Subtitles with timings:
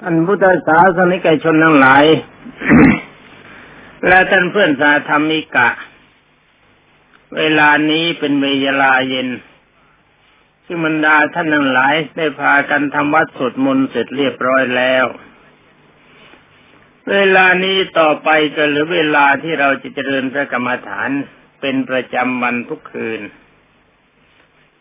[0.00, 2.04] ท่านพุทธศาสนิกชนทั้งหลาย
[4.06, 5.68] และท่านเพื่อนสาธรรมิกะ
[7.36, 8.46] เวลานี้เป็นเว
[8.82, 9.28] ลาเย็น
[10.64, 15.06] ที่บรรดาท่านทั้งหลายได้พากันทำวัดสวดมนต์เสร็จเรียบร้อยแล้ว
[17.12, 21.10] เวลานี้ต่อไปก็หลือเวลาที่เราจะเจริญพระกรรมฐาน
[21.60, 23.20] เป็นประจำวันทุกคืน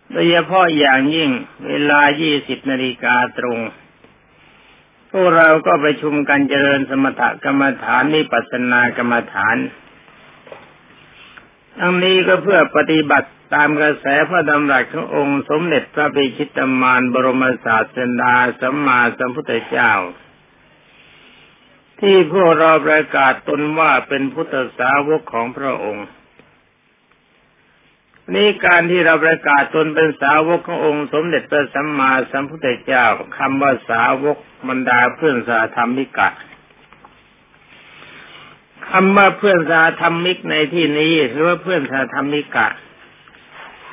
[0.10, 1.30] โดยเฉพาะอย่างยิ่ง
[1.68, 2.02] เวลา
[2.36, 3.60] 20นาฬิกาตรง
[5.20, 9.58] วกเราก็ไปชุมกันเจริญสมถกรรมฐานนิปัสสนากรรมฐาน
[11.80, 19.94] ทั้งนี้ก็เพื่อปฏิบัติตามกระแสพระดำรัสขององค์สมเด็จพระปิชิตมารบรมศาสดาสัมมาสัมพุทธเจ้า
[22.02, 26.08] ที่พวกเราประกาศตนว่าเป็นพุทธสาวกของพระองค์
[28.36, 33.06] นี่การที่เราประกาศตนเป็นสาวกขององค์ สมเด็จพระสัมมาสัมพุทธเจ้า
[33.38, 34.38] คำว่าสาวก
[34.70, 36.30] บรรดาเพื่อนสาธรรมิกะ
[38.90, 42.68] คำว่าเพื่อนสาธรรมิกในที่นี้หรือว่าเพื่อนสาธรรมิกะ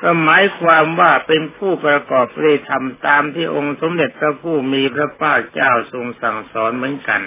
[0.01, 7.21] ก็หมายความว่าเป็นผู้ประกอบเลยทำตามที่องค์สมเด็จพระผู้มีพระภาคเจ้าทรงสั่งสอนเหมือนกัน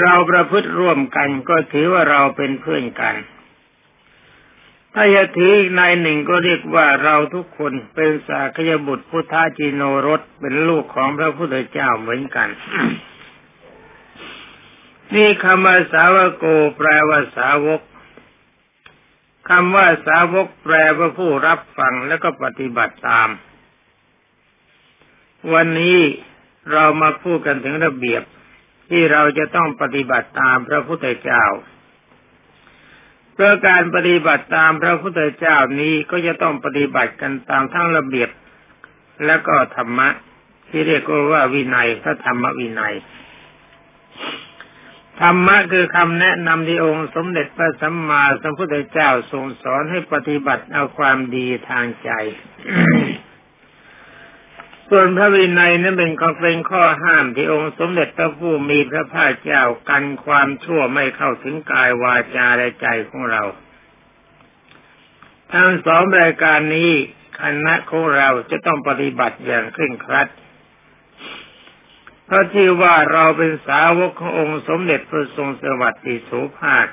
[0.00, 3.14] เราประพฤติร่วมกันก็ถือว่าเราเป็นเพื่อนกัน
[4.94, 12.48] ถ้าจะถืออีกนายหนึ่งก็เรียกว่าเราทุกคนเป็นสากยบุตรพุทธาจิโนรสเป็นลูกของพระพุทธเจ้าเหมือนกัน
[15.14, 16.44] นี่คำว่าสาวโก
[16.76, 17.80] แปลว่าสาวก
[19.50, 23.28] คำว่าสาวกแปลว่าผู้รับฟังแล้วก็ปฏิบัติตาม
[25.52, 25.98] วันนี้
[26.72, 28.22] เรามาพูดกันถึงระเบียบ
[28.90, 31.44] ที่เราจะต้องปฏิบัติตามพระพุทธเจ้า
[33.42, 38.30] พื่อการปฏิบัติตามพระพุทธเจ้านี้ก็จะต้องปฏิบัติกันตามทั้งระเบียบ
[39.26, 40.08] และก็ธรรมะ
[40.68, 42.94] ที่เรียกว่าวินัยพระธรรมวินัย
[45.20, 52.10] ธรรมะคือคำแนะนำที่องค์สมเด็จพระสัมมาสัมพุทธเจ้าทรงสอนให้ปฏิบัติเอาความดีทางใจ
[54.90, 63.42] ส่วนพระวินัยนั้นเป็นข้อเป็นข้อห้ามที่องค์สมเด็จพระผู้มีพระภาคเจ้ากันความชั่วไม่เข้าถึงกายวาจาและใจของเรา
[65.52, 66.90] ทั้งสองรายการนี้
[67.40, 70.28] คณะของเราจะต้องปฏิบัติอย่างเคร่งครัด
[72.24, 76.86] เพราะที่ว่าเราเป็นสาวกขององค์สมเด็จพระทรงสวัสดิสุภาค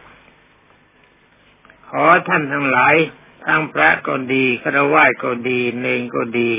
[1.89, 2.95] ขอท่านทั้งหลาย
[3.45, 6.51] ทั้งพระก็ดีครวญก็ดีเนงก็ดี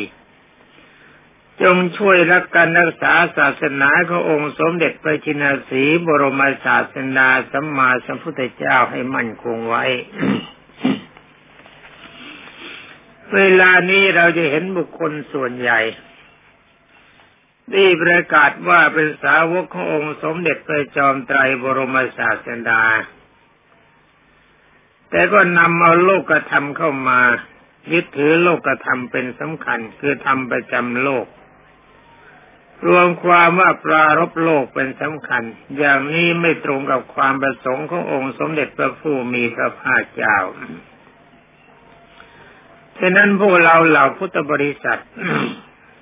[1.62, 9.84] จงช่วยรักกันรักษาศาสนาขององค์สมเด็จพระจินสีบรมศาสนาสัมมาสัมพุทธเจ้าให้มั่นคงไว้
[13.34, 15.80] เวลานี้เราจะเห็นบุคคลส่วนใหญ่
[17.72, 22.82] ที่ประกาศว่าเป็นสาวกขององค์สมเด็จพระจอมไตรบรมศาสดา
[25.10, 27.20] แต่ก็นำเอาโลกธรรมเข้ามา
[27.92, 31.26] ยึดถือโลกธรรมเป็นสำคัญคือทำประจำโลก
[32.86, 35.42] รวมความว่าปรารบโลกเป็นสำคัญ
[35.78, 40.38] อย่างนี้ไม่ตรงกับความประสงค์ขององค์สมเด็จพระผู้มีพระภาคเจ้า
[42.98, 45.02] ฉะนั้นพวกเราเหล่าพุทธบริษัท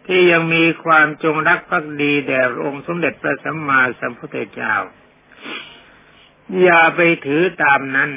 [0.06, 4.74] ที่ยังมีความจงรักภักดีแด่องค์สมเด็จพระสัมมาสัมพุทธเจ้า
[6.62, 8.10] อย่าไปถือตามนั้น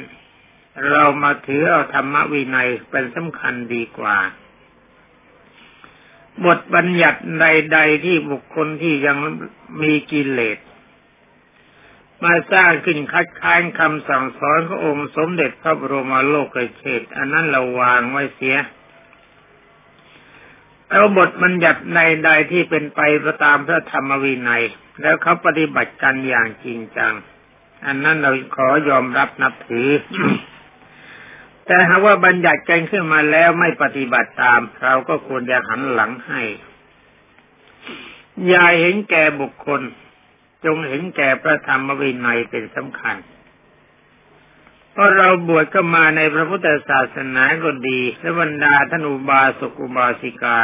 [0.90, 4.18] เรามาถือเอาธรรมวินัยเป็นสำคัญดีกว่า
[6.46, 9.16] บทบัญญัติใด ๆ ที่บุคคลที่ยัง
[9.82, 10.58] มีกิเลส
[12.22, 18.56] มาสร้างขึ้นคัดค้านคำสั่งสอนขององค์สมเด็จพระบรมโลกเชษอันนั้นเราวางไว้เสีย
[20.88, 23.00] แล้วบทบัญญัติใดๆที่เป็นไป
[23.44, 24.64] ตามพระธรรมวินัย
[25.02, 27.14] แล้วเขาปฏิบัติกันอย่างจริงจัง
[27.86, 29.88] อันนั้นเราขอยอมรับนับถือ
[31.70, 36.42] แต่หากว่าบัญญัติกันขึ้นมาแล้วไม่ปฏิบัติตาม เราก็ควรจะหันหลังให้
[38.48, 39.80] อย่าเห็นแก่บุคคล
[40.64, 43.16] จงเห็นแก่พระธรรมวินัยเป็นสำคัญ
[44.92, 50.60] เพราะเราบวชก็มาในพระพุทธศาสนาก็ดีและบรรดาท่านอุบาสกอุบาสิกา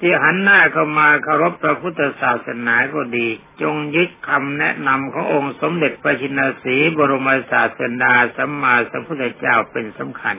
[0.00, 3.26] ที่หันหน้าเข้ามาเคารพพระพุทธศาสนาก็ดี
[3.62, 10.36] จงยึดคำแนะนำขององค์สมเด็จพระชินสีบรมศาสดาสัมมาสัมพุทธเจ้าเป็นสำคัญ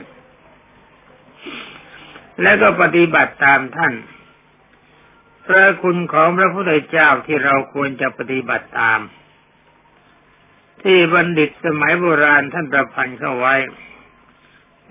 [2.42, 3.94] และก็ปฏิบัติตามท่าน
[5.46, 9.00] พระคุณของพระพุทธเจ้าที่เราควรจะปฏิบัติตาม
[10.82, 13.54] ที่บัณฑิตสมัยโบราณท่านประพันธ์เข้าไว้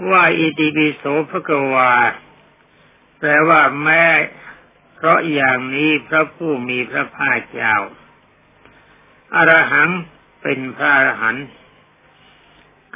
[0.10, 1.94] ว่าอิติปิโสภะกวา
[3.20, 4.04] แปลว่าแม้
[5.02, 7.76] เพราะอย่างนี้พระผู้มีพระภาคเจ้า
[9.36, 9.90] อรหัง
[10.42, 11.46] เป็นพระอรหันต์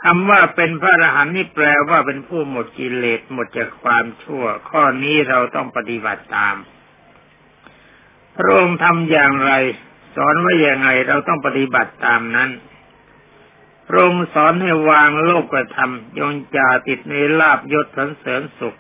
[0.04, 6.56] คำว่าเป็นพระอรหันต์นี่แปลว่าเป็นผู้หมดกิเลสหมดจากความชั่ว ข้อนี้เราต้องปฏิบัติตาม
[8.38, 9.54] พระองค์ทำอย่างไร
[10.16, 12.50] สอนว่าอย่างไงเราต้องปฏิบัติตามนั้น
[13.88, 18.78] พระองค์สอนให้วางโลกกระทำยงจาติดในลาบยศสันเสริญสุข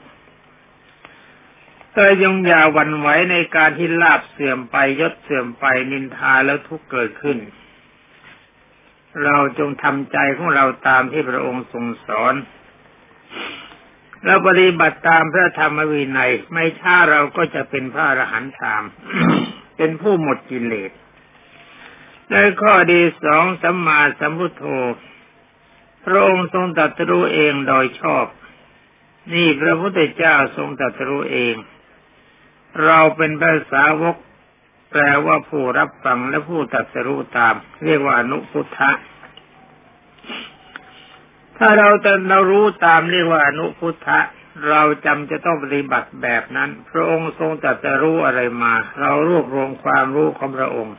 [1.93, 7.37] แต่ยงอย่าวันไหวในการที่ลาบเสื่อมไปยศเสื่อมไปนินทาแล้วทุกเกิดขึ้น
[9.23, 12.35] เราจงทำใจของเราตามที่พระองค์ทรงสอน
[14.25, 18.83] แล้วปฏิบัติตามพระธรรมวินัย ไม่ช้าเราก็จะเป็นพระอรหันต์ตาม
[19.77, 20.91] เป็นผู้หมดกิเลส
[22.31, 24.63] ในข้อดีสองสัมมาสัมพุทโธ
[26.05, 28.25] พระองค์ทรงตรัสรู้เองโดยชอบ
[29.33, 31.55] นี่พระพุทธเจ้าทรงตรัสรู้เอง
[32.85, 34.15] เราเป็นภาษาวก
[34.91, 37.55] แปลว่าผู้รับฟังและผู้ตัดสรู้ตาม
[37.85, 38.91] เรียกว่าอนุพุทธะ
[41.57, 44.19] ถ้าเราจะเรารู้ตามเรียกว่าอนุพุทธะ
[44.69, 50.97] เราจำจะต้องปฏิบัติแบบนั้น พระองค์ทรงตัดสรู้อะไรมา เรารวบรวมความรู้ของพระองค์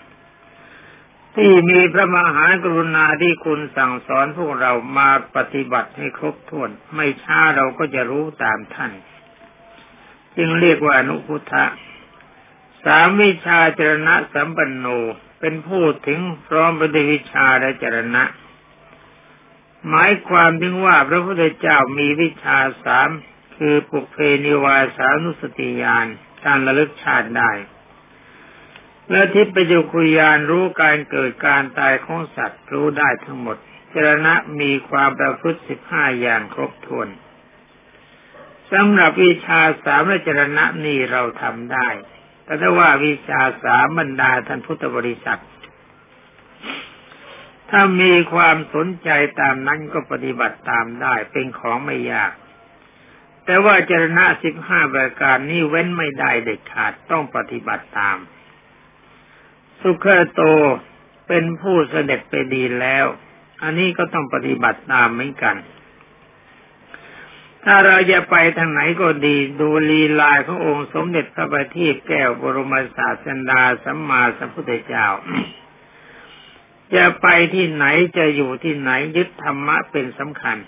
[1.36, 8.92] ที่มีพระมหากรุณาที่คุณสั่งสอนพวกเรามาปฏิบัติให้ครบถ้วน ไม่ช้าเราก็จะรู้ตามท่าน
[10.36, 11.64] จึงเรียกว่าอนุพุทธะ
[12.84, 14.86] สามวิชาจรณะสัมปันโน
[15.40, 18.24] เป็นผู้ถึงพร้อมปฏิวิชาและจรณะ
[19.88, 23.08] หมายความถึงว่าพระพุทธเจ้ามีวิชาสาม
[23.56, 26.06] คือปุเพนิวาสานุสติญาณ
[26.44, 27.50] การระลึกชาติได้
[29.10, 33.56] และทิพยคุยานรู้การเกิดการตายของสัตว์รู้ได้ทั้งหมด
[33.94, 37.08] จรณะมีความประพฤติสิบห้าอย่างครบถ้วน
[38.72, 41.88] สำหรับวิชาสามจรณะนี่เราทำได้
[42.44, 45.42] แต่ถ้าว่าวิชาสามบรรดาท่านพุทธบริษัท
[47.70, 52.32] ถ้ามีความสนใจตามนั้นก็ปฏิบัติตามได้เป็นของไม่ยาก
[53.44, 58.18] แต่ว่าจรณะสิบห้าประการนี้เว้นไม่ได้เด็ดขาดต้องปฏิบัติตาม
[59.80, 60.42] สุขโต
[61.28, 63.06] เป็นผู้เสด็จไปดีแล้ว
[63.62, 65.56] อันนี้ก็ต้องปฏิบัติตามเหมือนกัน
[67.64, 75.06] ถ้าเราจะไปทางไหนก็ดีดูลีลาขององค์สมเด็จพระบัณฑิตแก้วบรมศาสดาสัมมาสัมพุทธเจ้า
[76.94, 77.84] จะไปที่ไหน
[78.16, 80.58] จะอยู่ที่ไหนยึดธรรมะเป็นสำคัญ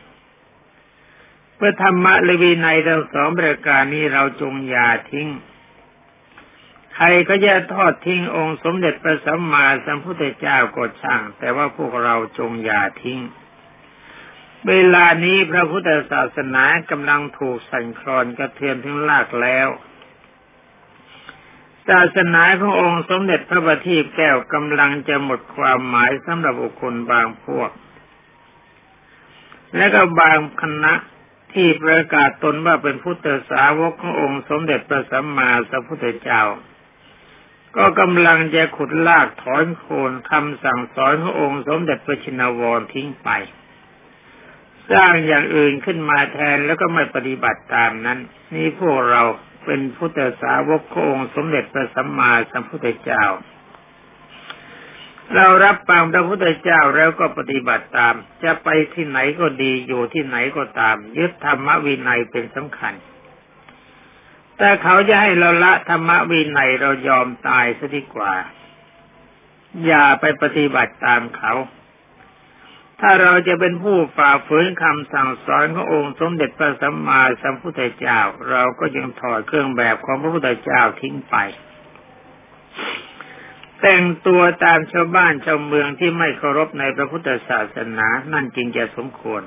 [1.56, 5.28] เพื่อธรรมะเลวีในทั้งสองประการนี้เราจงอย่าทิ้ง
[6.94, 13.18] ใครก็จะทอดทิ้งองค์สมเด็จพระสัมมาสัมพุทธเจ้าก็ช่าง แต่ว่าพวกเราจงอย่าทิ้ง
[14.68, 19.68] เวลานี้พระพุทธศาสนากำลังถูกสั่นคลอนกระเทือนถึงลากแล้ว
[21.88, 27.70] ศาสนาขององค์สมเด็จพระบัณฑิตแก้วกำลังจะหมดความหมายสำหรับบุคคลบางพวก
[29.76, 30.94] และก็บางคณะ
[31.52, 36.42] ที่ประกาศตนว่าเป็นพุทธสาวกขององค์สมเด็จพระสัมมาสัมพุทธเจ้า
[37.76, 43.30] ก็กำลังจะขุดลากถอนโคนคำสั่งสอนขององค์สมเด็จพระชินวรทิ้งไป
[44.92, 48.18] สร้างอย่างอื่นขึ้นมาแทนแล้วก็ไม่ปฏิบัติตามนั้น
[48.54, 49.22] นี่พวกเรา
[49.64, 53.24] เป็นพุทธสาวกขององค์สมเด็จพระสัมมาสัมพุทธเจ้า
[55.34, 58.14] เรารับฟังพระพุทธเจ้าแล้วก็ปฏิบัติตาม
[58.44, 62.94] จะไปที่ไหนก็ดีอยู่ที่ไหนก็ตาม ยึดธรรมวินัยเป็นสำคัญ
[64.58, 68.34] แต่เขาจะให้เราละธรรมวินัยเรายอมตายซะดีกว่า
[69.86, 71.52] อย่าไปปฏิบัติตามเขา
[73.08, 78.20] ถ้าเราจะเป็นผู้ฝ่าฝืนคำสั่งสอนขององค์สมเด็จพระสัมมาสัมพุทธเจ้า
[78.50, 81.34] เราก็ยังถอดเครื่องแบบของพระพุทธเจ้าทิ้งไป
[83.80, 89.42] แต่งตัวตามชาวบ้านชาวเมืองที่ไม่เคารพในพระพุทธศาสนานั่นจริงจะสมควร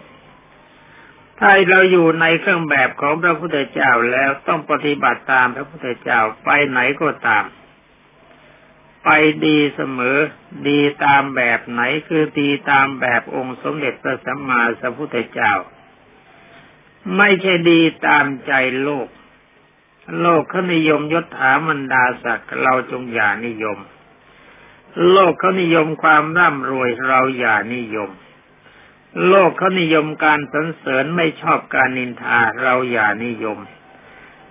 [1.40, 7.46] ถ้าเราอยู่ในเครื่องแบบของพระพุทธเจ้าแล้วต้องปฏิบัติตามพระพุทธเจ้าไปไหนก็ตาม
[9.04, 9.10] ไป
[9.46, 10.18] ดีเสมอ
[10.68, 15.54] ดีตามแบบไหนคือดีตามแบบองค์สมเด็จพระสัมมาสัมพุทธเจ้า
[17.18, 18.54] ไม่ใช่ดีตามใจ
[18.84, 19.08] โลก
[20.22, 23.80] โลกเขานิยมยศถามันดาศักดิ์เราจงอย่านิยม
[25.12, 28.12] โลกเขานิยมความร่ำรวยเราอย่านิยม
[29.28, 33.60] โลกเขานิยมการสรรเสริญไม่ชอบการนินทาเราอย่านิยม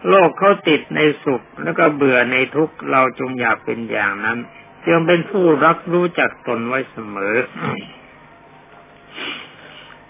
[0.09, 4.39] โลกเขาติดในสุขแล้วก็เบื่อในทุกข์เราจงอย่าเป็นอย่างนั้น
[4.87, 7.37] จงเป็นผู้รักรู้จักตนไว้เสมอ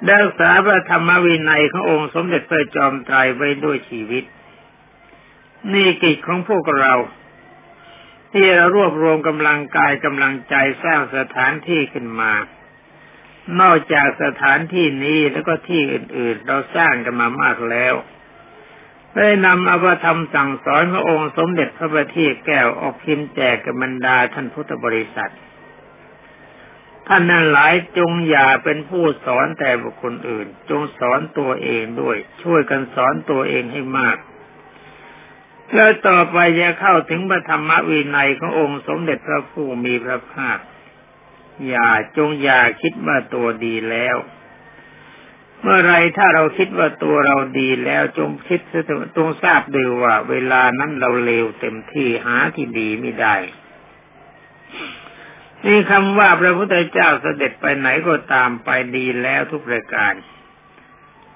[0.08, 4.24] ดักษาพระธรรมวินัยขององค์สมเด็จพระจอมไตรไว้ด้วยชีวิต
[5.72, 6.94] นี่กิจของพวกเรา
[8.32, 10.54] ที่เรารวบรวมกำลังกายกำลังใจ
[10.84, 12.32] สร้างสถานที่ขึ้นมา
[13.60, 17.94] นอกจากสถานที่นี้แล้วก็ที่อื่นๆ เราสร้างกันมามากแล้ว
[19.16, 25.32] ได้นำอภิธรรมสั่งสอนพระองค์สมเด็จพระบัณฑิตแก้วออกพิมพ์แจกกับบรรดาท่านพุทธบริษัท
[27.08, 34.16] ท่านนั้นหลายจงอย่าเป็นผู้สอนแต่บุคคลอื่น จงสอนตัวเองด้วย ช่วยกันสอนตัวเองให้มาก
[35.74, 40.58] แล้วต่อไปจะเข้าถึงพระธรรมวินัยขององค์สมเด็จพระผู้มีพระภาค
[41.68, 44.16] อย่าจงอย่าคิดว่าตัวดีแล้ว
[45.62, 48.60] เมื่อไรถ้าเราคิดว่าตัวเราดีแล้วจงคิด
[49.16, 53.36] จงทราบดูว่า เวลานั้นเราเลวเต็มที่หาที่ดีไม่ได้
[55.66, 60.14] นี่คำว่าพระพุทธเจ้าเสด็จไปไหนก็ตามไปดีแล้วทุกประการ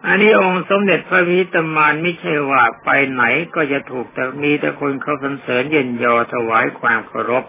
[0.07, 3.25] อันนี้องค์สมเด็จพระพิตมานไม่ใช่ว่าไปไหน
[3.55, 7.45] ก็จะถูกแต่มีแต่คนเขาสรรเสริญเย็นยอถวายความเคารพ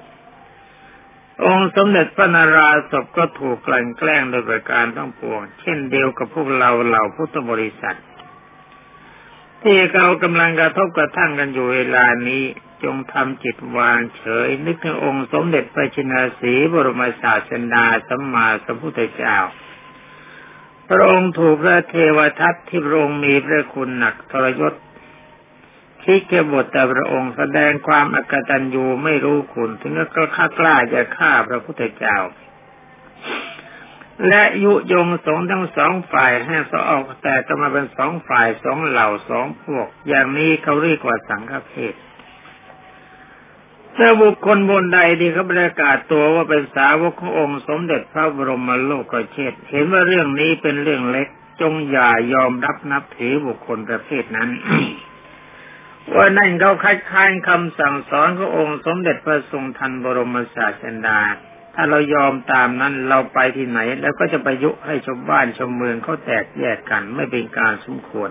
[1.45, 7.99] องค์สมเด็จพระนาราศพก็ถูกกลั่นแกล้งโดยประการทั้งปวง เช่นเดียวกับพวกเราเหล่าพุทธบริษัท
[9.63, 12.43] ที่เรากำลังกระทบกระทั่งกันอยู่เวลานี้
[12.83, 19.37] จงทำจิตวางเฉย นึกถึงองค์สมเด็จพระชินาสีบรมศาสดาสัมมาสัมพุทธเจ้า
[20.89, 24.73] พระองค์ถูกพระเทวทัตที่พระองค์มีพระคุณหนักทรยศ
[26.03, 32.17] คิดแค่บทแต่พระองค์แสดงความอกตัญญูไม่รู้คุณ ถึงก็ข้ากล้าจะฆ่าพระพุทธเจ้า
[34.27, 41.95] และยุยงสงทั้งสองฝ่ายให้สออกแต่ก็มาเป็นสองฝ่ายสองเหล่าสองพวก อย่างนี้เขาเรียกว่าสังฆเพศ
[43.97, 51.27] ถ้าบุคคลบนใดที่เขาประกาศตัวว่าเป็นสาวกขององค์สมเด็จพระบรมโลกเชษเห็นว่าเรื่องนี้เป็นเรื่องเล็ก
[51.61, 54.49] จงอย่ายอมรับนับถือบุคคลประเภทนั้น
[56.15, 61.19] ว่านั่นเขาคัดค้านคำสั่งสอนขององค์สมเด็จพระทรงทันบรมศาสดา
[61.75, 68.29] ถ้าเรายอมตามนั้นเราไปที่ไหน แล้วก็จะไปยุให้ชาวบ้านชาวเมืองเขาแตกแยกกันไม่เป็นการสมควร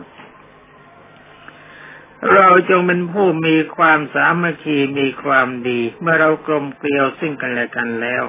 [2.35, 8.25] เราจงเป็นผู้มีความสามัคคีมีความดี เมื่อเรากลมเกลียวซึ่งกันและกันแล้ว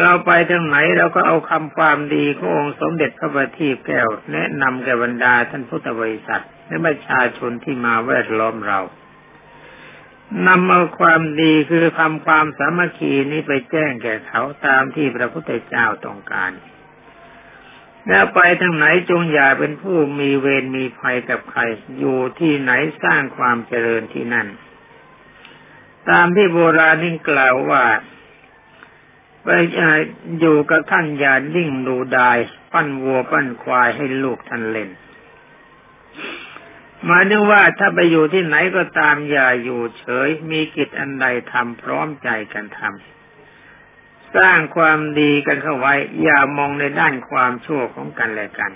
[0.00, 8.80] เราไปทางไหนเราก็เอาคำความดีขององค์สมเด็จพระบัณฑิตแก้ว แนะนำแก่บรรดาท่านพุทธบริษัท และประชาชนที่มาแวดล้อมเรา
[10.46, 16.52] นำเอาความดีคือทำความสามัคคีนี้ไปแจ้งแก่เขาตามที่พระพุทธเจ้าต้องการ
[18.08, 21.60] แล้วไปทางไหนจงอย่าเป็นผู้มีเวรมีภัยกับใคร
[21.98, 24.48] อยู่ที่ไหนสร้างความเจริญที่นั่น
[26.10, 27.84] ตามที่โบราณนี่งกล่าวว่า
[29.44, 29.48] ไป
[30.40, 32.38] อยู่กับท่านอย่าลิ่งดูดาย
[32.72, 34.90] ปั้นวัวปั้นควายให้ลูกท่านเล่น
[37.04, 48.72] หมายถึงว่าถ้าไปอยู่ที่ไหนก็ตามอย่าอยู่เฉย มีกิจอันใดทำพร้อมใจกันทำสร้างความดีกันเข้าไว้ อย่ามองในด้านความชั่วของกันและกัน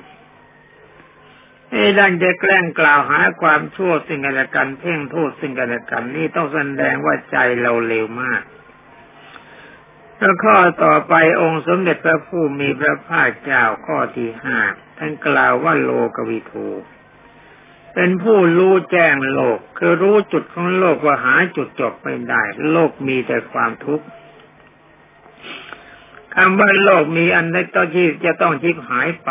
[1.71, 8.43] ไอ้ด้านจะแกล้งกล่าวหาความชั่วสิ่งกันและกัน เพ่งโทษสิ่งกันและกัน นี่ต้องแสดงว่าใจเราเลวมาก
[10.17, 14.59] แล้วข้อต่อไปองค์สมเด็จพระผู้มีพระภาคเจ้าข้อที่ห้า
[14.99, 16.69] ท่านกล่าวว่าโลกวิทู
[17.95, 22.43] เป็นผู้รู้แจ้งโลก คือรู้จุดของโลกว่าหาจุดจบไม่ได้
[22.73, 24.07] โลกมีแต่ความทุกข์
[26.35, 29.31] คำว่าโลกมีอันใดต้องที่จะต้องชิบหายไป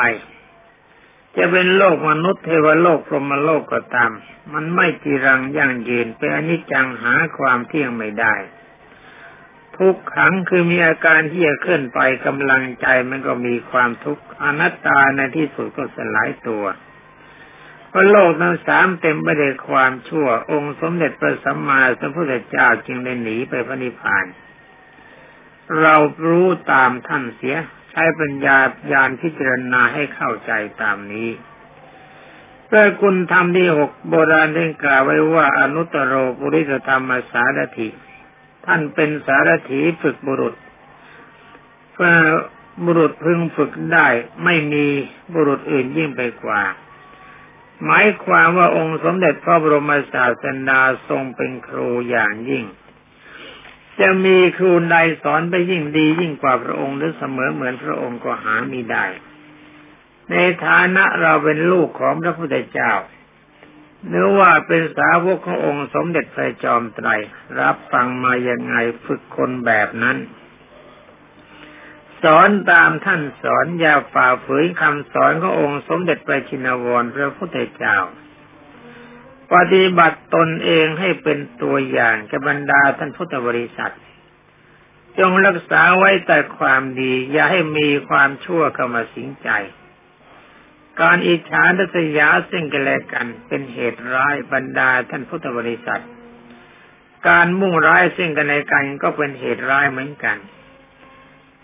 [1.38, 4.12] จะเป็นโลกมนุษย์เทวโลกพรหมโลกก็ตาม
[4.54, 8.36] มันไม่จีรังยั่งยืนเป็นอนิจจังหาความเที่ยงไม่ได้
[9.78, 16.63] ทุกขังคือมีอาการที่จะเคลื่อนไปกำลังใจมันก็มีความทุกข์อนัตตาในที่สุดก็สลายตัว
[17.91, 24.25] พราะโลกนั้นสามเต็มไปด้วยความชั่ว องค์สมเด็จพระสัมมาสัมพุทธเจ้าจึงได้หนีไปพระนิพพาน
[25.81, 25.96] เรา
[26.27, 27.55] รู้ตามท่านเสีย
[27.91, 28.58] ใช้ปัญญา
[28.91, 31.29] ญาณพิจารณาให้เข้าใจตามนี้
[32.65, 37.89] เพื่อคุณธรรมที่หกโบราณได้กล่าวไว้ว่าอนุตตรโรปุริสธรรมสารถิ
[38.65, 40.55] ท่านเป็นสารถีฝึกบุรุษ
[41.93, 42.13] เพื่อ
[42.86, 44.08] บุรุษพึงฝึกได้
[44.43, 44.86] ไม่มี
[45.34, 46.62] บุรุษอื่นยิ่งไปกว่า
[47.86, 52.66] หมายความว่าองค์สมเด็จพระบรมศาสดาทรงเป็นครูอย่างยิ่ง
[54.00, 59.06] จะมีครูใดสอนไปยิ่งดียิ่งกว่าพระองค์หรือเสมอเหมือนพระองค์ก็หาไม่ได้
[60.30, 62.94] ในฐานะเราเป็นลูกของพระพุทธเจ้า
[64.08, 67.10] หรือว่าเป็นสาวกขององค์สมเด็จพระจอมไตร
[67.60, 70.18] รับฟังมายังไงฝึกคนแบบนั้น
[72.24, 77.98] สอนตามท่านสอนอย่าฝ่าฝืนคำสอนขององค์สมเด็จพระชินวรพระพุทธเจ้า
[79.54, 83.94] ปฏิบัติตนเองให้เป็นตัวอย่างแก่บรรดาท่านพุทธบริษัท
[85.20, 89.50] จงรักษาไว้แต่ความดี อย่าให้มีความชั่วเข้ามาสิงใจ
[91.02, 96.04] การอิจฉาทัศยาซึ่งกันและกันเป็นเหตุร้ายบรรดาท่านพุทธบริษัท
[97.28, 100.38] การมุ่งร้ายซึ่งกันและกันก็เป็นเหตุร้ายเหมือนกัน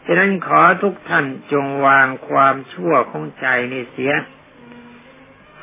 [0.05, 4.13] ฉะนั้นขอทุกท่านจงวางความชั่วของใจนี่เสีย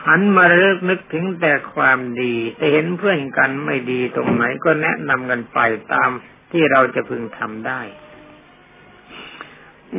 [0.06, 5.58] หันมาเลิกนึกถึงแต่ความดีแต่เห็นเพื่อนกันไม่ดีตรงไหนก็แนะนำกันไป
[5.92, 6.10] ตาม
[6.52, 7.80] ที่เราจะพึงทำได้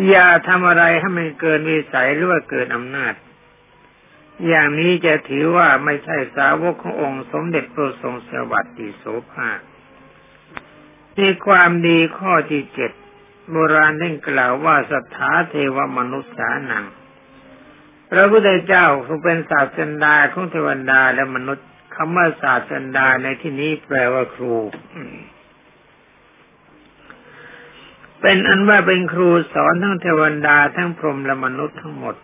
[0.10, 3.14] อย่าทำอะไรให้มันเกินวิสัยหรือว่าเกินอำนาจ
[4.48, 9.52] อย่างนี้จะถือว่าไม่ใช่สาวกขององค์สมเด็จพระทรงสวัสดิโสภา
[11.20, 12.92] มีความดีข้อที่เจ็ด
[13.52, 16.86] โบราณได้กล่าวว่าสัทธาเทวมนุษย์สานัง
[18.10, 24.56] พระพุทธเจ้าทรงเป็นศาสดาของเทวดาและมนุษย์คำว่าศาสดาในที่นี้แปลว่าครู
[28.22, 32.16] เป็นอันว่าเป็นครูสอนทั้งเทวดาทั้งพรหมและมนุษย์ทั้งหมด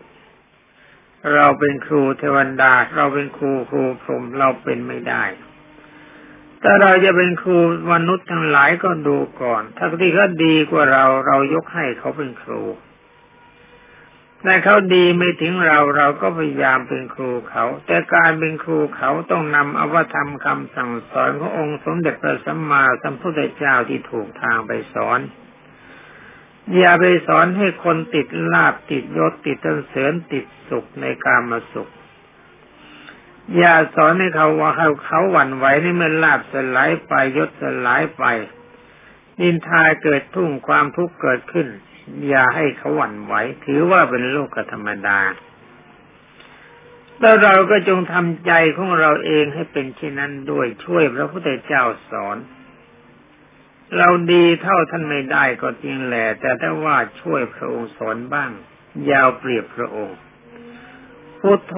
[1.34, 5.24] เราเป็นครูเทวดาเราเป็นครูครูพรหมเราเป็นไม่ได้
[6.62, 7.58] ถ้าเราจะเป็นครู
[7.92, 12.62] มนุษย์ทั้งหลายก็ดูก่อน ถ้าที่เขาดีกว่าเราเรายกให้เขาเป็นครู
[14.44, 25.20] แต่เขาดีไม่ถึงเราเราก็พยายามเป็นครูเขา แต่การเป็นครูเขาต้องนำอวธรรมคำสั่งสอนขององค์สมเด็จพระสัมมาสัมพุทธเจ้าที่ถูกทางไปสอน
[26.76, 31.90] อย่าไปสอนให้คนติดลาบติดยศติดตันเสริญติดสุขในการมาสุข
[33.56, 38.24] อย่าสอนให้เขาว่าเขาเขาหวั่นไหวในเมื่อลาบสลายไปยศสลายไป
[39.40, 41.66] นินทาเกิดทุ่งความทุกข์เกิดขึ้น
[42.28, 45.20] อย่าให้เขาหวั่นไหว ถือว่าเป็นโลกธรรมดา
[47.20, 52.36] แล้วเราก็จงทำใจของเราเองให้เป็นเช่นนั้นด้วยช่วยพระพุทธเจ้าสอน
[53.98, 58.50] เราดีเท่าท่านไม่ได้ก็จริงแหละแต่ถ้าว่าช่วยพระองค์สอนบ้าง
[59.10, 60.18] ยาวเปรียบพระองค์
[61.40, 61.76] พุทโธ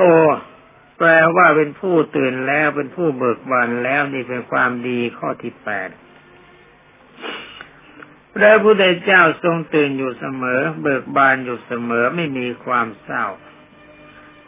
[0.99, 5.89] แปลว่าเป็นผู้ตื่นแล้วเป็นผู้เบิกบานแล้วนี่เป็นความดีข้อที่แปด
[8.35, 13.27] พระพุทธเจ้าทรงตื่นอยู่เสมอ เบิกบานอยู่เสมอไม่มีความเศร้า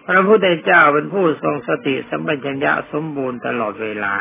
[0.07, 4.17] พระพุทธเจ้าเป็นผู้ทรงสติสัมปชัญญะสมบูรณ์ตลอดเวลา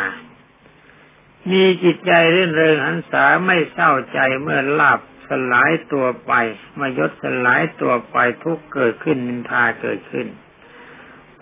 [1.51, 6.33] มีจิตใจเรื่นเริงหันษาไม่เศร้าใจเมื่อลาบสลายตัวไป
[6.79, 10.27] มายศสลายตัวไปทุกเกิดขึ้นนินทาเกิดขึ้น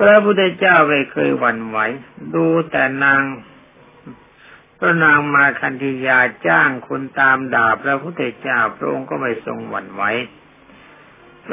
[0.01, 1.77] พระพุทธเจ้าไม่เคยหวั่นไหว
[2.35, 3.21] ดูแต่นาง
[4.79, 10.03] พระนางมาคันธียาจ้างคนตามด่าพระพุทธเจ้าพระองค์ก็ไม่ทรงหวั่นไหว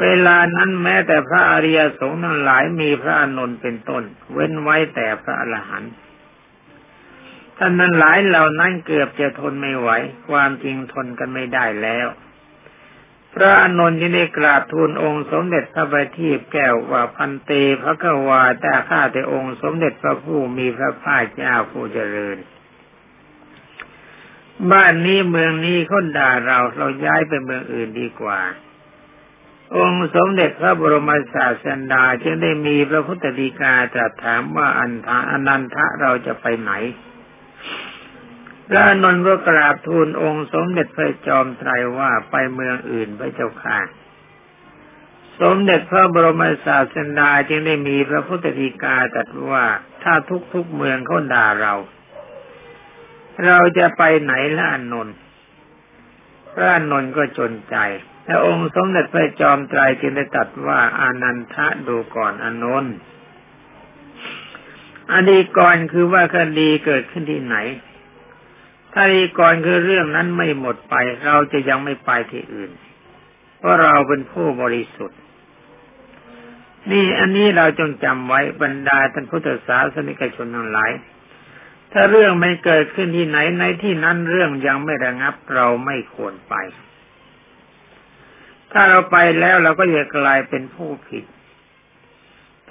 [0.01, 5.93] เวลานั้นแม้แต่พระอริยสงฆ์ทั้งหลายมีพระอนุนเป็นต้น เว้นไว้แต่พระอรหันต์
[7.57, 9.89] ท่านนั้นหลายเหล่านั้นเกือบจะทนไม่ไหว
[10.29, 12.07] ความจริงทนกันไม่ได้แล้ว
[13.35, 22.37] พระอนุนยังได้กราบทูลองค์สมเด็จพระบัณฑิตแก้วว่าพันเตพระกวาแต่ข้าแต่องค์สมเด็จพระผู้มีพระภาคเจ้าผู้เจริญ
[24.71, 28.39] บ้านนี้เมืองนี้คนด่าเราเราย้ายไปเมืองอื่นดีกว่า
[29.77, 36.71] องค์สมเด็จพระบรมศาสดาจึงได้มีพระพุทธดีกาตรัสถามว่าอันทาอนันทะเราจะไปไหน
[38.69, 43.79] พระนนท์ก็กราบทูลองค์สมเด็จพระจอมไตรว่าไปเมืองอื่นพระเจ้าค่ะ
[45.41, 49.65] สมเด็จพระบรมศาสดาจึงได้มีพระพุทธฎีกาตรัสว่า
[50.03, 50.13] ถ้า
[50.53, 51.73] ทุกๆเมืองเขาด่าเรา
[53.45, 55.15] เราจะไปไหนล่ะอนนท์
[56.53, 57.75] พระนนท์ก็จนใจ
[58.23, 62.95] แต่องค์สมเด็จพระจอมไตรจึงได้ตรัสว่าอานันทะดูก่อนอนนท์
[65.11, 67.57] อดีก่อนคือว่าคดีเกิดขึ้นที่ไหน
[68.93, 72.71] ถ้าดีก่อนคือเรื่องนั้นไม่หมดไป เราจะยังไม่ไปที่อื่น
[73.57, 75.19] เพราะเราเป็นผู้บริสุทธิ์
[76.91, 80.91] นี่อันนี้เราจงจำไว้บรรดาท่านพุทธศาสนิกชนทั้งหลาย
[81.93, 86.55] ถ้าเรื่องไม่เกิดขึ้นที่ไหนในที่นั้นเรื่องยังไม่ระงับเราไม่ควรไป
[88.71, 91.23] ถ้าเราไปแล้วเราก็จะกลายเป็นผู้ผิด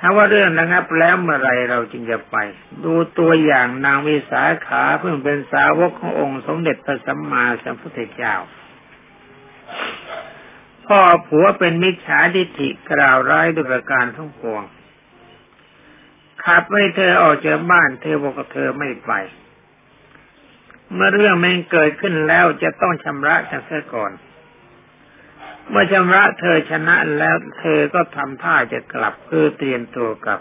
[0.01, 2.37] ถ้าว่าเรื่องระงับแล้วเมื่อไรเราจึงจะไป
[2.85, 8.35] ดูตัวอย่างนางวิสาขาเพิ่งเป็นสาวกขององค์สมเด็จพระสัมมาสัมพุทธเจ้า
[10.87, 14.63] พ่อผัวเป็นมิจฉาทิฏฐิกล่าวร้ายด้วยประการทั้งปวง
[16.45, 19.13] ขับให้เธอออกจากบ้านเธอบอกเธอไม่ไป
[20.93, 24.13] เมื่อเรื่องมันเกิดขึ้นแล้วจะต้องชำระกันเสียก่อน
[25.71, 30.41] เมื่อชำระเธอชนะแล้วเธอก็ทำท่าจะกลับเพื่อเตรียมตัวกลับ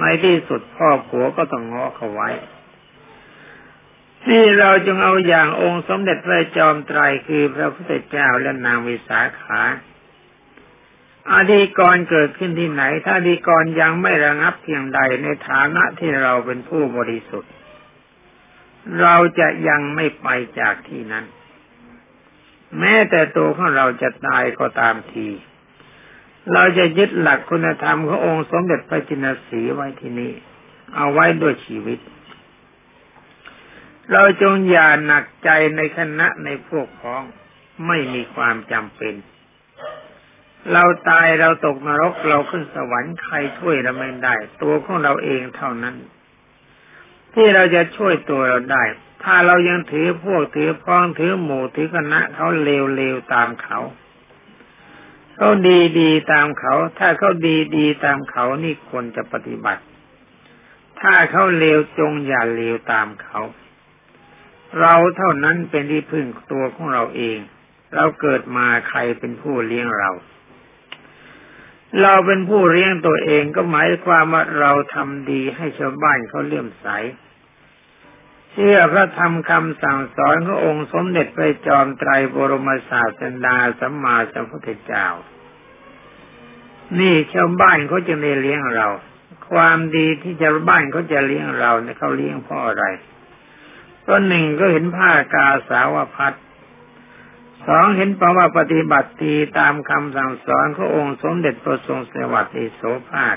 [0.00, 2.30] ในที่สุดพ่อผัวก็ต้องง้อเขาไว้
[4.30, 9.60] นี่เราจงเอาอย่างองค์สมเด็จพระจอมไตรคือพระพุทธเจ้าและนางวิสาขา
[11.30, 17.52] อาดีกรเกิดขึ้นที่ไหน ถ้าดีกรยังไม่ระงับเพียงใดในฐานะที่เราเป็นผู้บริสุทธิ์
[19.00, 20.28] เราจะยังไม่ไป
[20.60, 21.24] จากที่นั้น
[22.78, 25.28] แม้แต่ตัวของเราจะตายก็ตามที
[26.52, 30.32] เราจะยึดหลักคุณธรรมขององค์สมเด็จพระจินสีไว้ที่นี้
[30.96, 31.98] เอาไว้ด้วยชีวิต
[34.12, 37.22] เราจงอย่าหนักใจในคณะในพวกพ้อง
[37.86, 39.14] ไม่มีความจำเป็น
[40.72, 45.96] เราตายเราตกนรกเราขึ้นสวรรค์ใครช่วยเราไม่ได้ ตัวของเราเองเท่านั้น
[47.34, 48.82] ที่เราจะช่วยตัวเราได้
[49.22, 53.78] ถ้าเรายังถือพวกถือพ้องถือหมู่ถือคณะเขาเลวเลวตามเขา
[55.36, 59.82] เขาดีดีตามเขา ถ้าเขาดีดีตามเขานี่ควรจะปฏิบัติ
[61.00, 63.40] ถ้าเขาเลวจงอย่าเลวตามเขา
[64.80, 67.38] เราเท่านั้นเป็นที่พึ่งตัวของเราเอง
[67.94, 70.10] เราเกิดมาใครเป็นผู้เลี้ยงเรา
[72.02, 76.88] เราเป็นผู้เลี้ยงตัวเองก็หมายความว่าเราทำดีให้ชาวบ้านเขาเลื่อมใส
[78.56, 85.06] เชื่อพระธรรมคำสั่งสอนขององค์สมเด็จพระจอมไตรบรมศาสดาสัมมาสัมพุทธเจ้า
[86.98, 88.88] นี่ชาวบ้านเขาจะได้เลี้ยงเรา
[89.50, 92.84] ความดีที่ชาวบ้านเขาจะเลี้ยงเราเนี่ยเขาเลี้ยงเพราะอะไร
[94.02, 96.34] เพราะหนึ่งก็เห็นผ้ากาสาวพัด
[97.66, 103.36] สองเห็นเพราว่าปฏิบัติตีตามคำสั่งสอนขององค์สมเด็จพระทรงสวัสดิโสภาค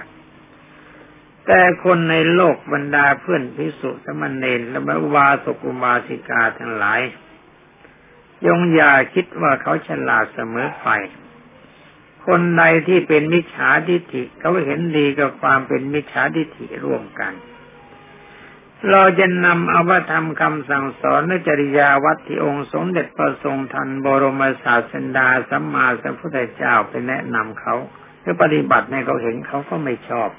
[1.47, 4.79] แต่คนในโลกบรรดาเพื่อนพิสุสมณเณรและ
[5.13, 7.01] วาสกุมาสิกาทั้งหลาย
[8.45, 10.87] ยงอย่าคิดว่าเขาฉลาดเสมอไป
[12.25, 17.33] คนใดที่เป็นมิจฉาทิฏฐิเขาเห็นดีกับความเป็นมิจฉาทิฏฐิร่วมกัน
[18.89, 27.75] เราจะนำอาพระธรรมคำสั่งสอนในจริยาวัดที่องค์สมเด็จพระทรงทันบรมศาสดาสัมมาสัมพุทธเจ้าไปแนะนำเขา
[28.21, 30.29] เพื่อปฏิบัติในเขาเห็นเขาก็ไม่ชอบ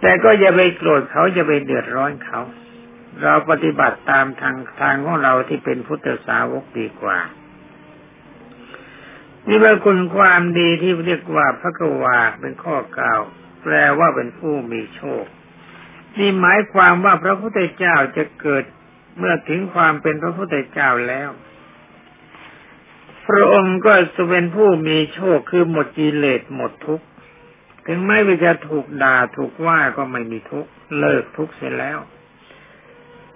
[0.00, 2.40] แต่ก็อย่าไปโกรธเขาจะไปเดือดร้อนเขา
[3.22, 7.18] เราปฏิบัติตามทางทางของเราที่เป็นพุทธสาวกดีกว่า
[9.48, 13.20] นี่เป็นคุณความดีที่เรียกว่าพระกวาเป็นข้อกล่าว
[13.62, 15.24] แปลว่าเป็นผู้มีโชค
[16.18, 18.64] นี่หมายความว่าพระพุทธเจ้าจะเกิด
[19.18, 21.30] เมื่อถึงความเป็นพระพุทธเจ้าแล้ว
[23.28, 27.06] พระองค์ก็จะเป็นผู้มีโชคคือหมดกิเลสหมดทุกข์
[27.86, 31.98] ถึงไม่ว่าจะถูกด่าถูกว่าก็ไม่มีทุกข์เลิกทุกข์เสียแล้ว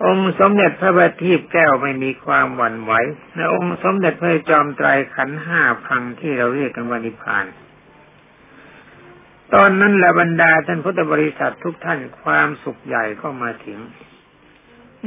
[0.04, 2.92] องค์สมเด็จพระบัณฑิตแก้วไม่มีความหวั่นไหว
[3.35, 7.46] ในองค์สมเด็จพระจอมไตรขันห้าพังที่เราเรียกกันว่านิพาน
[9.54, 13.78] ตอนนั้นละบรรดาท่านพุทธบริษัททุกท่านความสุขใหญ่ก็มาถึง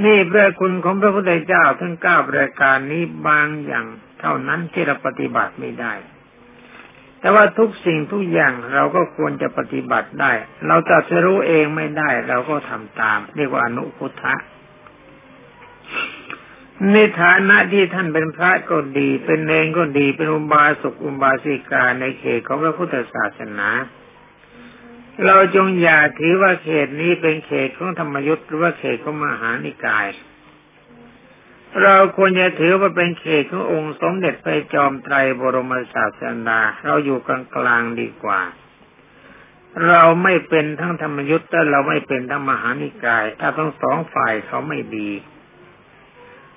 [0.03, 3.85] นี่พระคุณของพระพุทธเจ้าทั้งเก้าประการนี้บางอย่าง
[4.19, 5.93] เท่านั้นที่เราปฏิบัติไม่ได้
[7.19, 10.31] แต่ว่าทุกสิ่งทุกอย่างเราก็ควรจะปฏิบัติได้
[10.67, 14.35] เราจะจะรู้เองไม่ได้ เราก็ทำตาม เรียกว่าอนุพุทธะ
[16.91, 23.69] ในฐานะที่ท่านเป็นพระก็ดี เป็นเนงก็ดี เป็นอุบาสกอุบาสิกาในเขตของพระพุทธศาสนา
[25.25, 30.07] เราจงอย่าถือว่าเขตนี้เป็นเขตของธรรมยุทธ์หรือว่าเขตของมหานิกาย
[31.83, 38.41] เราควรจะถือว่าเป็นเขตขององค์สมเด็จพระจอมไตรบรมศาสดาเราอยู่กลางกลางดีกว่า
[39.87, 45.11] เราไม่เป็นทั้งธรรมยุทธ์แต่เราไม่เป็นทั้งมหานิกาย ถ้าทั้งสองฝ่ายเขาไม่ดี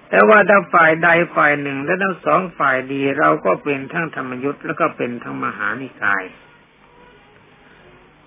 [0.08, 6.22] แต่ว่าถ้าฝ่ายใดฝ่ายหนึ่งและทั้งสองฝ่ายดี เราก็เป็นทั้งธรรมยุทธ์แล้วก็เป็นทั้งมหานิกาย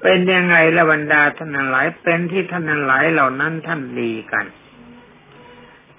[0.01, 4.45] เป็นยังไงละบรรดาท่านหลายเป็นที่ท่านหลายเหล่านั้นท่านดีกัน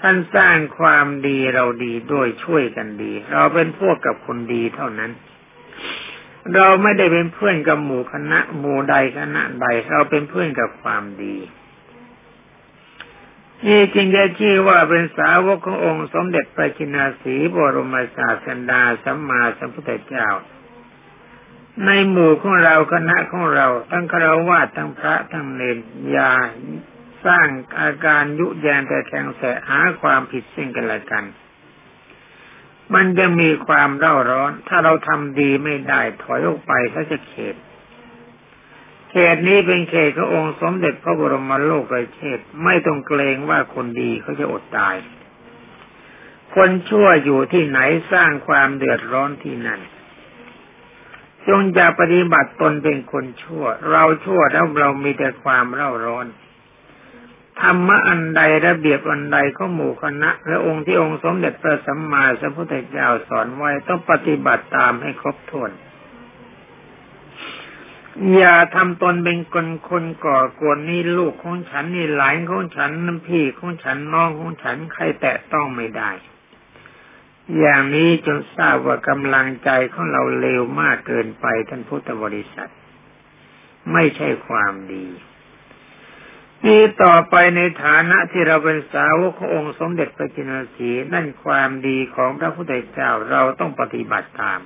[0.07, 5.11] ท่านสร้างความดีเราดีด้วยช่วยกันดี เราเป็นพวกกับคนดีเท่านั้น
[6.55, 11.37] เราไม่ได้เป็นเพื่อนกับหมู่คณะหมู่ใดคณะใดเราเป็นเพื่อนกับความดี
[13.67, 20.29] นี่จริงจะชื่อว่าเป็นสาวกขององค์สมเด็จพระจินาสีบรมศาสดาสัมมาสัมพุทธเจ้า
[21.87, 25.79] ในหมู่ของเราคณะของเรา ทั้งคารวะทั้งพระทั้งเนร
[26.17, 26.33] ยา
[27.27, 27.47] สร้าง
[27.81, 31.25] อาการยุแยงแต่แข่งแสหาความผิดสิ่งกันละกัน
[32.95, 37.57] มันจะมีความเร่าร้อน ถ้าเราทำดีไม่ได้ถอยออกไปถ้าจะเขต
[39.11, 41.85] เขตนี้เป็นเขตขององค์สมเด็จพระบรมโลก
[42.17, 44.97] เชษไม่ต้องเกรงว่าคนดีเขาจะอดตาย
[46.55, 47.79] คนชั่วอยู่ที่ไหน
[48.13, 49.81] สร้างความเดือดร้อนที่นั่น
[51.49, 56.27] จงอย่าปฏิบัติตนเป็นคนชั่ว เราชั่วแล้วเรามีแต่ความเร่าร้อน
[57.61, 65.71] ธรรมะอันใดระเบียบอันใดก็หมู่คณะและองค์ที่องค์สมเด็จพระสัมมาสัมพุทธเจ้าสอนไว้ต้องปฏิบัติตามให้ครบถ้วน
[68.37, 76.11] อย่าทำตนเป็นคนคนก่อกวนนี่ลูกของฉันนี่หลานของฉันน้ำพี่ของฉันน้องของฉันใครแตะต้องไม่ได้
[77.59, 82.71] อย่างนี้จนทราบว่ากำลังใจของเราเลวมากเกินไปท่านพุทธบริษัท
[83.93, 85.07] ไม่ใช่ความดี
[86.67, 94.61] นี่ต่อไปในฐานะที่เราเป็นสาวกขององค์สมเด็จพระจินสีนั่นความดีของพระพุทธเจ้าเราต้องปฏิบัติตาม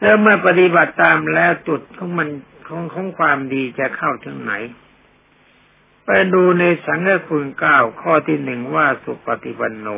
[0.00, 2.28] แล้วเมื่อปฏิบัติตามแล้วจุดของมัน
[2.68, 4.52] ของของความดีจะเข้าถึงไหน
[6.04, 9.88] ไปดูในสังฆคุณเก้าข้อที่หนึ่งว่าสุปฏิปันโน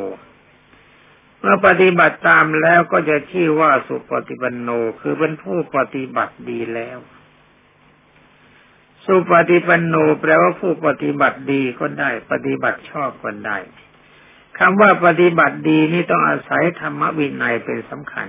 [1.38, 6.98] เมื่อปฏิบัติตามแล้วก็จะชื่อว่าสุปฏิปันโนคือเป็นผู้ปฏิบัติดีแล้ว
[9.04, 13.58] สุปฏิปันโนแปลว่าผู้ปฏิบัติดีก็ได้ ปฏิบัติชอบก็ได้
[14.58, 18.28] คำว่าปฏิบัติดีนี่ต้องอาศัยธรรมวินัยเป็นสำคัญ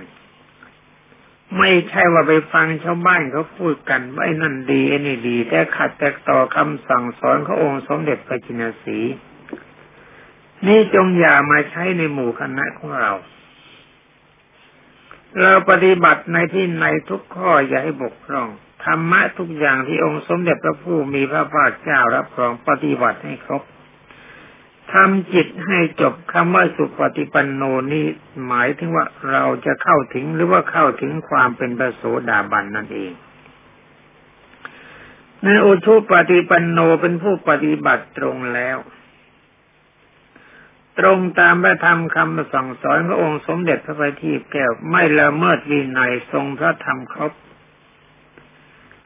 [1.58, 8.98] ไม่ใช่ว่าไปฟังชาวบ้านเขาพูดกันว่าไอ้นั่นดีไอ้นี่ดี แต่ขัดแตกต่อคำสั่งสอนขององค์สมเด็จพระจินสี
[10.66, 13.12] นี่จงอย่ามาใช้ในหมู่คณะของเรา
[15.40, 18.48] เราปฏิบัติในที่ในทุกข้ออย่าให้บกพร่อง
[18.84, 23.62] ธรรมะทุกอย่างที่องค์สมเด็จพระผู้มีพระภาคเจ้ารับรองปฏิบัติให้ครบ
[24.92, 28.06] ทำจิตให้จบคำว่าสุปฏิปันโนนี้
[28.46, 33.12] หมายถึงว่าเราจะเข้าถึงหรือว่าเข้าถึงความเป็นพระโสดาบันนั่นเอง
[35.44, 38.78] ในอุชุปฏิปันโนเป็นผู้ปฏิบัติตรงแล้ว
[40.98, 47.32] ตรงตามพระธรรมคำสั่งสอนขององค์สมเด็จพระบัณฑิตแก้วไม่ละเมิดวินัยทรงพระธรรมครบ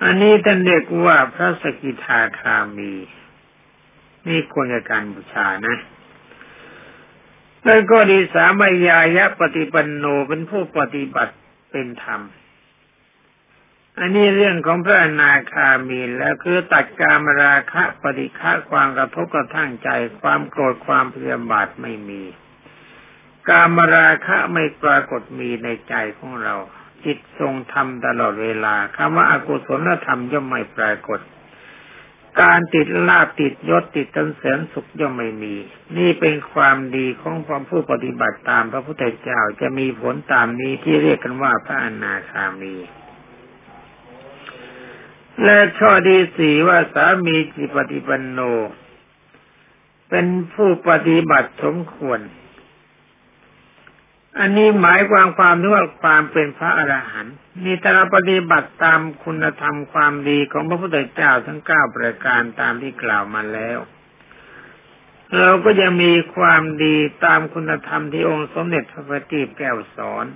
[0.03, 2.93] อันนี้ท่านเรียกว่าพระสกิทาคามี
[4.29, 5.77] นี่ควรจะการบูชานะ
[7.65, 11.35] แล้วก็ดีสามัยายะปฏิปันโนเป็นผู้ปฏิบัติ
[11.71, 12.21] เป็นธรรม
[13.99, 19.89] อันนี้เรื่องของพระอนาคามีแล้วคือตัดการมราคะปฏิฆะความกระทบกระทั่งใจ
[20.21, 22.23] ความโกรธความเพียบาทไม่มี
[23.49, 26.55] การมราคะไม่ปรากฏมีในใจของเรา
[27.07, 31.21] จิตทรงธรรมตลอดเวลาคำว่าอากุศลธรรมย่อมไม่ปรากฏ
[32.41, 35.55] การติดลาบติดยศติดตันเสริญสุขย่อมไม่มี
[35.97, 42.75] นี่เป็นความดีของความผู้ปฏิบัติตามพระพุทธเจ้าจะมีผลตามนี้ที่เรียกกันว่าพระอนาคามี
[45.45, 48.41] และข้อดีสี่ว่าสามีจิปฏิปันโน
[50.11, 52.21] เป็นผู้ปฏิบัติสมควร
[54.39, 63.79] อันนี้หมายความความที่ว่าความเป็นพระอรหันต์นี่ถ้าเราปฏิบัติตามคุณธรรมความดีของพระพุทธเจ้าทั้งเก้าประการตามที่กล่าวมาแล้ว
[65.39, 70.27] เราก็จะมีความดีตามคุณธรรมที่องค์สมเด็จพระพุทธแก้วสอน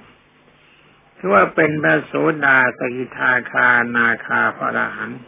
[1.18, 2.12] คือว่าเป็นพระโส
[2.44, 5.20] ดาสกิทาคานาคาพระอรหันต์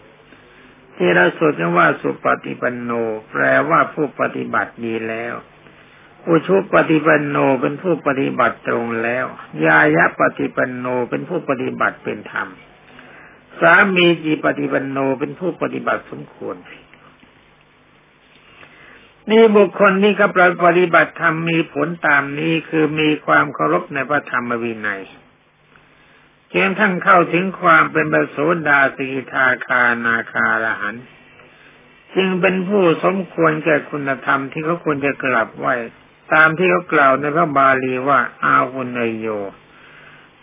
[0.97, 2.91] ที่เราสวดกันว่าสุปฏิปันโน
[3.31, 5.35] แปลว่าผู้ปฏิบัติดีแล้ว
[6.29, 9.27] อุชุปฏิปันโนเป็นผู้ปฏิบัติตรงแล้ว
[9.67, 12.49] ยายะปฏิปันโนเป็นผู้ปฏิบัติเป็นธรรม
[13.61, 16.57] สามีจีปฏิปันโนเป็นผู้ปฏิบัติสมควร
[19.31, 25.03] นี่บุคคลที่กำลังปฏิบัติธรรมมีผลตามนี้คือมีความเคารพในพระธรรมวินัย
[26.49, 28.37] เพียงทั้งเข้าถึงความเป็นบโส
[28.69, 30.97] ดาสิกทาคานาคารหัน
[32.15, 35.69] จึงเป็นผู้สมควรแก่คุณธรรมที่เขาควรจะกลับไหว
[36.33, 39.29] ตามที่เขากล่าวในพระบาลีว่า อาวุนโย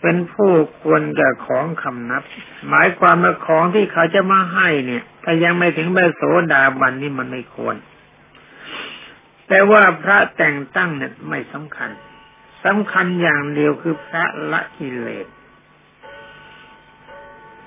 [0.01, 2.23] เป็นผู้ควรแก่ของคำนับ
[2.69, 7.75] หมายความว่าของที่เขาจะมาให้เนี่ย ถ้ายังไม่ถึงแบบโสดาบันนี่มันไม่ควร
[9.47, 11.91] แต่ว่าพระแต่งตั้งเนี่ยไม่สำคัญ
[12.65, 15.27] สำคัญอย่างเดียวคือพระละกิเลส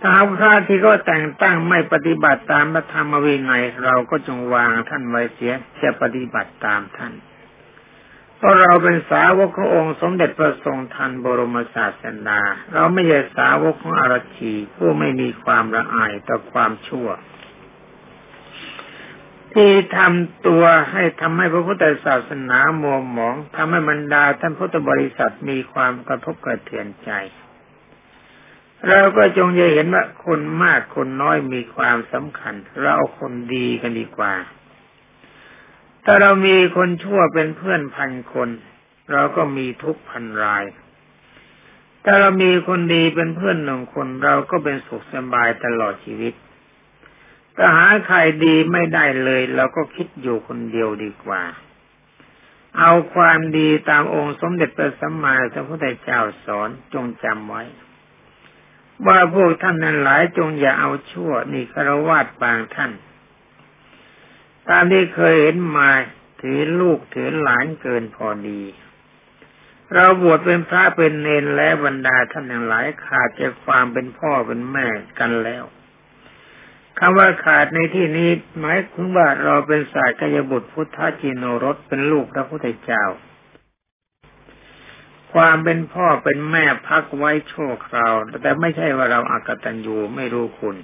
[0.02, 7.12] ถ้าพระที่ก็แต่งตั้งไม่ปฏิบัติตามพระธรรมวินัยเราก็จงวางท่านไว้เสียจะปฏิบัติตามท่าน
[8.42, 12.40] เพราะเราเป็นสาวกขององค์สมเด็จพระทรงทันบรมศาสดา
[12.74, 17.08] เราไม่ใช่สาวกของอรชีผู้ไม่มีความละอายต่อความชั่ว
[19.52, 27.10] ที่ทำตัวให้ทำให้พระพุทธศาสนามัวหมองทำให้บรรดาท่านพุทธบริษัทมีความกระทบกระเทือนใจ
[28.88, 34.34] เราก็จงจะเห็นว่าคนมากคนน้อยมีความสำคัญ เราคนดีกันดีกว่า
[36.04, 38.48] ถ้าเรามีคนชั่วเป็นเพื่อนพันคน
[39.12, 40.64] เราก็มีทุกพันราย
[42.04, 46.34] ถ้าเรามีคนดีเป็นเพื่อนหนึ่งคน เราก็เป็นสุขสบายตลอดชีวิต
[47.56, 51.42] ก็หาใครดีไม่ได้เลยเราก็คิดอยู่คนเดียวดีกว่า
[52.78, 57.62] เอาความดีตามองค์สมเด็จพระสัมมาสัมพุทธเจ้าสอนจงจำไว้
[59.06, 62.92] ว่าพวกท่านนั้นหลายจงอย่าเอาชั่วนี่คารวาสบางท่าน
[64.68, 65.90] ตามที่เคยเห็นมา
[66.40, 68.62] ถือลูกถือหลานเกินพอดี
[69.94, 74.86] เราบวชเป็นพระเป็นเนนและบรรดาท่านอย่างหลายขาดจากความเป็นพ่อเป็นแม่
[75.18, 75.64] กันแล้ว
[76.98, 83.04] คำว่าขาดในที่นี้หมายถึงว่าเราเป็นสายกายบุตรพุทธจิโนรสเป็นลูกพระพุทธเจ้า
[85.32, 90.76] ความเป็นพ่อเป็นแม่พักไว้ชั่วคราว แต่ไม่ใช่ว่าเราอากตันยูไม่รู้คุณ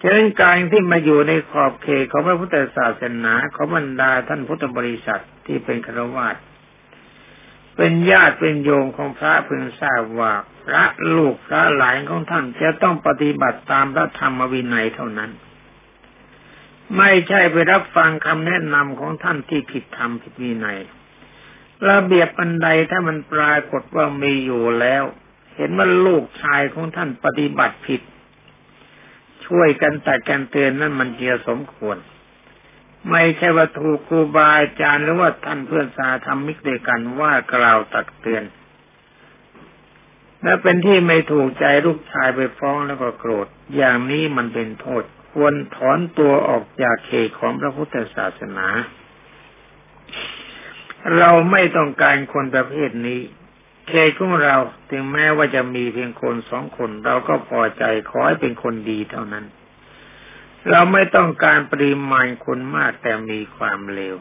[0.00, 6.36] ฉะนั้นการที่มาอยู่ในขอบเขตของพระพุทธศาสนาของบรรดาท่านพุทธบริษัทที่เป็นครวาส
[7.76, 10.32] เป็นญาติเป็นโยมของพระพึงทราบว่า
[10.66, 10.84] พระ
[11.16, 15.30] ลูกพระหลานของท่านจะต้องปฏิบัติตามพระธรรมวินัยเท่านั้น
[16.96, 20.78] ไม่ใช่ไปรับฟังคำแนะนำของท่านที่ผิดธรรมผิดวินัย
[21.88, 25.04] ระเบียบอันใดถ้ามันปรากฏว่ามีอยู่แล้ว
[25.56, 28.00] เห็นว่าลูกชายของท่านปฏิบัติผิด
[29.46, 31.96] ช่วยกันแต่กันเตือนนั่นมันเจียสมควร
[33.10, 38.44] ไม่ใช่ว่าถูกครูบาอาจารย์หรือว่าท่านเพื่อนสาธรรมิกเดกันว่ากล่าวตักเตือน
[40.42, 48.68] และเป็นที่ไม่ถูกใจลูกชายไปฟ้องแล้วก็โกรธ อย่างนี้มันเป็นโทษ ควรถอนตัวออกจากเขตของพระพุทธศาสนา
[51.18, 53.20] เราไม่ต้องการคนประเภทนี้
[53.88, 54.56] เขตของเรา
[54.90, 59.44] ถึงแม้ว่าจะมีเพียงคนสองคนเราก็พอใจขอให้เป็นคนดีเท่านั้น
[60.70, 64.16] เราไม่ต้องการปริมาณคนมากแต่มีความเลว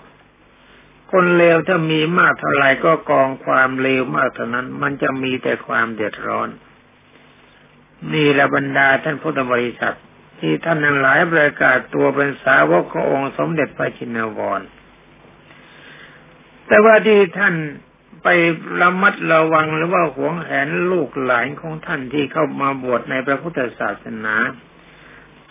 [1.12, 6.49] คนเลวถ้ามีมากเท่าไหร่ก็กองความเลวมากเท่านั้น มันจะมีแต่ความเดือดร้อน
[8.13, 9.97] นี่ละบรรดาท่านพุทธบริษัท
[10.39, 14.62] ที่ท่านนั้นหลายประกาศตัวเป็นสาวกขององค์สมเด็จพระชินวร
[16.67, 17.56] แต่ว่าที่ท่าน
[18.28, 18.32] ไป
[18.82, 24.36] ระมัดระวังหรือว่าหวงแหนลูกหลานของท่านที่เข้ามาบวชในพระพุทธศาสนา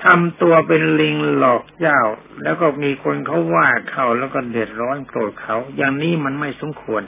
[0.05, 2.01] ทำตัวเป็นลิงหลอกเจ้า
[2.43, 7.03] แล้วก็มีคนเขาว่าเขาแล้วก็เดือดร้อนโกรธเขา อย่างนี้มันไม่สมควร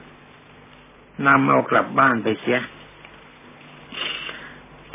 [1.26, 2.60] นำเอากลับบ้านไปเสีย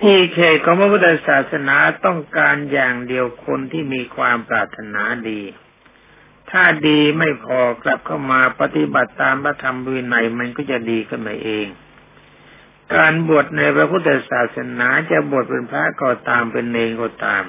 [0.02, 5.42] ที่เขตของพระพุทธศาสนาต้องการอย่างเดียวคนที่มีความปรารถนาดี
[6.52, 11.68] ถ้าดีไม่พอกลับเข้ามาปฏิบัติตามพระธรรมวินัยมันก็จะดีขึ้นมาเอง
[12.96, 17.44] การบวชในพระพุทธศาสนาจะบวชเป็นพระก็ตามเป็นเนรก็ตาม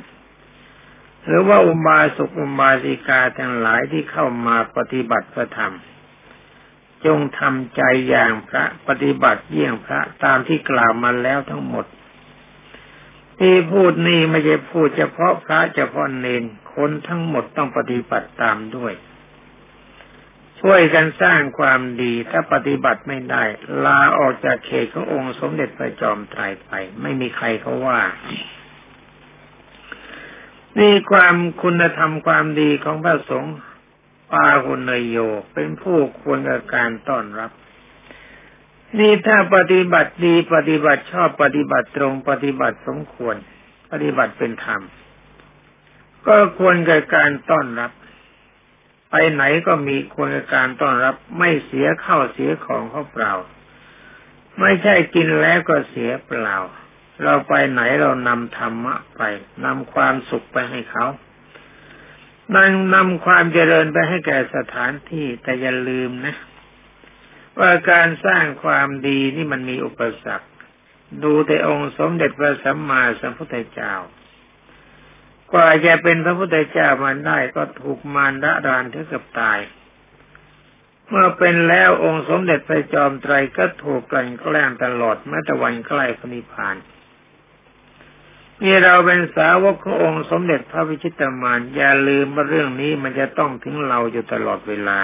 [1.25, 5.75] หรือว่าอุบาสกอุบาสิกาทั้งหลายที่เข้ามาปฏิบัติพระธรรม
[7.05, 11.87] จงทำใจอย่างพระปฏิบัติเยี่ยงพระตามที่กล่าวมาแล้วทั้งหมด
[13.39, 18.93] ที่พูดนี่ไม่ใช่พูดเฉพาะพระเฉพาะเนนคนทั้งหมดต้องปฏิบัติตามด้วย
[20.61, 23.43] ช่วยกันสร้างความดีถ้าปฏิบัติไม่ได้
[23.85, 26.71] ลาออกจากเขตขององค์สมเด็จพระจอมไตรไป
[27.03, 28.01] ไม่มีใครเขาว่า
[30.79, 33.55] นี่ความคุณธรรมความดีของพระสงฆ์
[34.31, 35.17] ปาหุนโย
[35.55, 37.51] เป็นผู้ควรกับการต้อนรับ
[38.99, 43.37] นี่ถ้าปฏิบัติดีปฏิบัติชอบปฏิบัติตรงปฏิบัติสมควร
[43.91, 44.81] ปฏิบัติเป็นธรรม
[46.27, 47.93] ก็ควรกับการต้อนรับ
[49.11, 53.33] ไปไหนก็มีควรกับการต้อนรับ ไม่เสียข้าวเสียของเขาเปล่า
[54.61, 56.57] ไม่ใช่กินแล้วก็เสียเปล่า
[57.23, 59.23] เราไปไหนเรานำธรรมะไป
[59.65, 61.07] นำความสุขไปให้เขา
[62.57, 66.37] นั่งนำความเจริญไปให้แก่สถานที่แต่อย่าลืมนะ
[67.61, 70.49] ว่าการสร้างความดีนี่มันมีอุปสรรค
[71.25, 73.95] ดูแต่องค์สมเด็จพระสัมมาสัมพุทธเจ้า
[75.53, 79.59] กว่าจะเป็นพระพุทธเจ้ามันได้ก็ถูกมารระดานถึงกับตาย
[81.09, 86.77] เมื่อเป็นแล้วองค์สมเด็จพระจอมไตรก็ถูกกลั่นแกล้งตลอดแม้แต่วันใกล้พระนิพพาน
[88.63, 95.01] นี่เราเป็นสาวกขององค์สมเด็จพระวิชิตมานอย่าลืมว่าเรื่องนี้มันจะต้องถึงเราอยู่ตลอดเวลา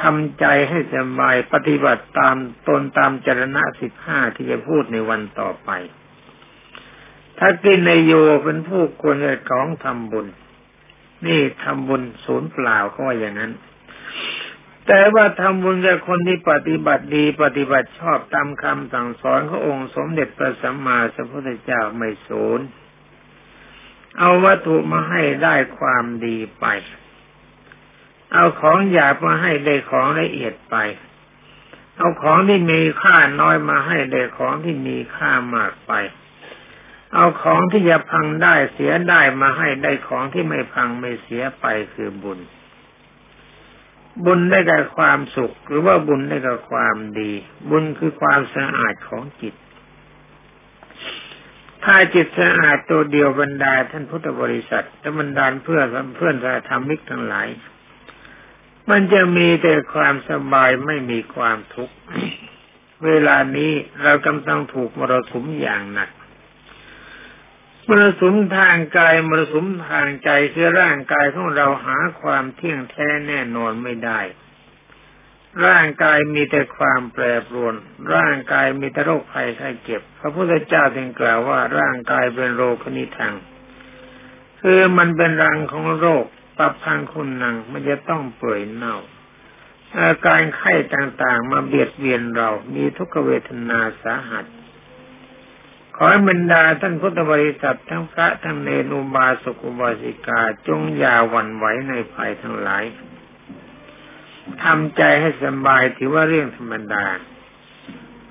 [0.00, 2.36] ทำใจให้สบายปฏิบัติตาม
[2.68, 5.70] ตนตามจรณะสิบห้าที่จะพูดในวันต่อไป
[7.38, 8.12] ถ้ากินในโย
[8.44, 10.26] เป็นผู้ควรจะของทำบุญ
[11.26, 13.52] นี่ทำบุญศูนย์เปล่าเขาว่าอย่างนั้น
[14.86, 22.60] แต่ว่าทำบุญกับคนที่ปฏิบัติดีปฏิบัติชอบตามคำสั่งสอนขององค์สมเด็จพระสัมมาสัมพุทธเจ้าไม่สูญ
[24.18, 26.66] เอาวัตถุมาให้ได้ความดีไป
[28.32, 30.76] เอาของหยาบมาให้ได้ของละเอียดไป
[31.96, 35.92] เอาของที่มีค่าน้อยมาให้ได้ของที่มีค่ามากไป
[37.14, 42.38] เอาของที่จะพังได้เสียได้มาให้ได้ของที่ไม่พังไม่เสียไปคือบุญ
[44.24, 47.32] บุญได้แก่ความสุข หรือว่าบุญได้แก่ความดี
[47.70, 49.54] บุญคือความสะอาดของจิต
[51.84, 57.48] ถ้าจิตสะอาดตัวเดียวบรรดาท่านพุทธบริษัทและบรรดาเพื่อนเพื่อนสาธรรมิกทั้งหลาย
[58.90, 61.94] มันจะมีแต่ความสบายไม่มีความทุกข์
[63.04, 63.72] เวลานี้
[64.02, 66.10] เรากำลังถูกมรสุมอย่างหนัก
[67.88, 74.20] มรสุมทางกายมรสุมทางใจคือร่างกายของเราหาความเที่ยงแท้แน่นอนไม่ได้
[75.66, 77.74] ร่างกายมีแต่ความแปรปรวน
[78.14, 83.34] ร่างกายมีแต่โรคภัยไข้เจ็บ พระพุทธเจ้าจึงกล่าวว่าร่างกายเป็นโรคนิทัง
[84.62, 86.26] คือมันเป็นรังของโรค
[86.56, 88.96] ปรับพังคุณนังมันจะต้องเปื่อยเน่า
[89.98, 94.46] อาการไข้ต่างๆ มาเบียดเบียนเรา มีทุกขเวทนาสาหัส
[95.96, 102.84] ขอให้บรรดาท่านพุทธบริษัททั้งพระทั้งเนรุบาสกุบาสิกาจงอย่าหวั่นไหวในภัยทั้งหลาย
[104.62, 107.06] ทำใจให้สบายถือว่าเรื่องธรรมดา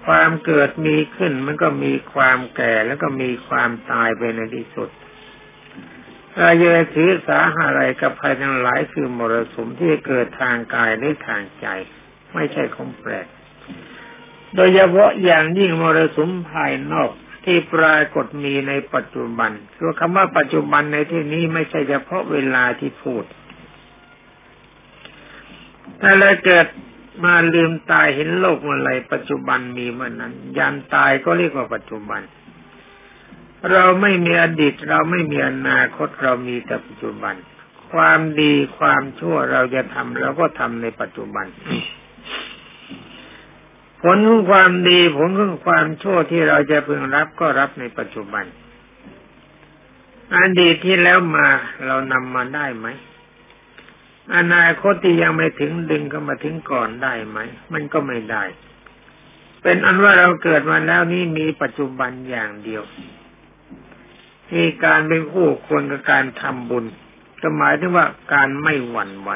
[0.06, 4.90] ความเกิดมีขึ้นมันก็มีความแก่แล้วก็มีความตายไปในที่สุด
[6.40, 11.68] เราจะถือสาอะไรกับภัยทั้งหลายคือมรสุมที่เกิดทางกายหรือทางใจ
[12.34, 13.28] ไม่ใช่ของแปลก
[14.56, 17.12] โดยเฉพาะอย่างยิ่งมรสุมภายนอก
[17.46, 23.24] ที่ปรากฏมีในปัจจุบันคือคำว่าปัจจุบันในที่นี้ไม่ใช่เฉพาะเวลาที่พูด
[26.02, 26.68] ถ้าเราเกิด
[27.26, 32.22] มาลืมตายเห็นโลกเมื่อไรปัจจุบันมีเมื่อนั้นยันตายก็เรียกว่าปัจจุบัน
[33.72, 37.36] เราไม่มีอดีตเราไม่มีอนาคตเรามีแต่ปัจจุบัน
[37.92, 41.46] ความดีความชั่วเราจะทำเราก็ทำในปัจจุบัน
[44.02, 48.46] ผลของความดีผลของความชั่วที่เราจะพึงรับก็รับในปัจจุบัน
[50.38, 51.48] อดีตที่แล้วมา
[51.86, 52.88] เรานำมาได้ไหม
[54.36, 57.40] อนาคตที่ยังไม่ถึงดึงก็มาถึงก่อนได้ไหม
[57.74, 58.44] มันก็ไม่ได้
[59.62, 62.84] เป็นอันว่าเราเกิดมาแล้วนี่มีปัจจุบันอย่างเดียว
[64.54, 66.86] มีการเป็นผู้ควรกับการทำบุญ
[67.42, 69.32] ก็หมายถึงว่าการไม่หวั่นไหว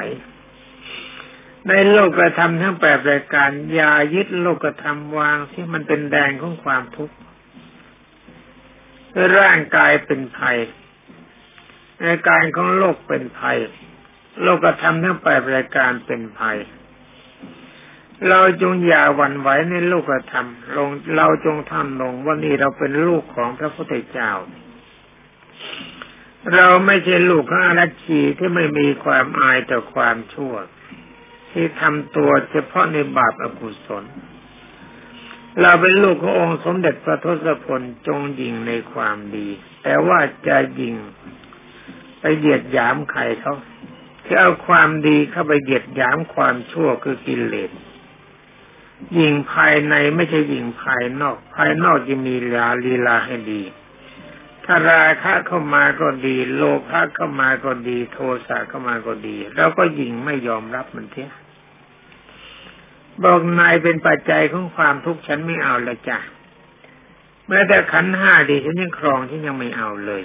[1.68, 7.16] ในโลกกระทำทั้งแปดรายการอย่ายึดโลกกระทำวางที่มันเป็นแดงของความทุกข์
[9.38, 10.58] ร่างกายเป็นภัย
[12.02, 13.58] ในการของโลกเป็นภัย
[14.42, 16.58] โลกกระทำทั้งแปดรายการเป็นภัย
[18.28, 24.32] เราจงอย่าหวั่นไหวในโลกธรรมลงเราจงทำลงว่านี่เราเป็นลูกของพระพุทธเจ้า
[26.54, 30.54] เราไม่ใช่ลูกของอารัชีที่ไม่มีความอายต่อความชั่ว
[31.50, 34.04] ที่ทำตัวเฉพาะในบาปอกุศล
[35.60, 39.48] เราเป็นลูกขององค์สมเด็จพระทศพลจงยิงในความดี
[39.82, 40.94] แต่ว่าจะยิง
[42.20, 43.54] ไปเหยียดหยามใครเขา
[44.24, 47.70] ที่เอาความดีเข้าไปเหยียดหยามความชั่วคือกิเลส
[49.18, 53.62] ยิงภายในไม่ใช่ยิงภายนอก ภายนอกจะมีลาลีลาให้ดี
[54.64, 61.32] ถ้าราคะเข้ามาก็ดี โลภะเข้ามาก็ดี โทสะเข้ามาก็ดีเราก็ยิงไม่ยอมรับมันเถอะ
[63.24, 66.18] บอกนายเป็นปัจจัยของความทุกข์ฉันไม่เอาละจ้ะ
[67.48, 70.22] แม้แต่ขันห้าดีฉันยังครองฉันยังไม่เอาเลย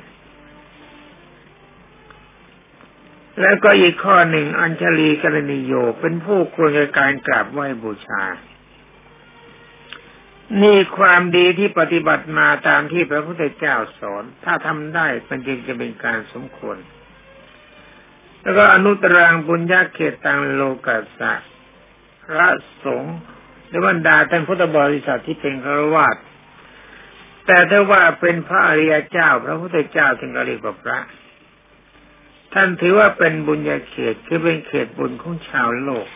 [3.42, 8.24] แล้วก็อีกข้อหนึ่งอัญชลีกรณีโยเป็นผู้ควรในการกราบไหว้บูชา
[10.62, 16.78] นี่ความดีที่ปฏิบัติมาตามที่พระพุทธเจ้าสอน ถ้าทำได้มันจึงจะเป็นการสมควร
[18.42, 21.34] แล้วก็อนุตรังบุญญาเขตตังโลกัสสะ
[22.26, 22.48] พระ
[22.84, 23.16] สงฆ์
[23.68, 26.18] หรือบรรดาท่านพุทธบริษัทที่เป็นฆราวาส
[27.46, 31.00] แต่ถ้าว่าเป็นพระอริยเจ้า พระพุทธเจ้าถึงเรียกว่าพระ
[32.54, 36.08] ท่านถือว่าเป็นบุญญาเขตคือเป็นเขตบุญของชาวโลก